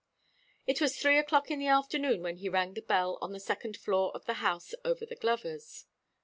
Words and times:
It 0.65 0.81
was 0.81 0.97
three 0.97 1.19
o'clock 1.19 1.51
in 1.51 1.59
the 1.59 1.67
afternoon 1.67 2.23
when 2.23 2.37
he 2.37 2.49
rang 2.49 2.73
the 2.73 2.81
bell 2.81 3.19
on 3.21 3.33
the 3.33 3.39
second 3.39 3.77
floor 3.77 4.11
of 4.15 4.25
the 4.25 4.33
house 4.41 4.73
over 4.83 5.05
the 5.05 5.15
glover's. 5.15 5.85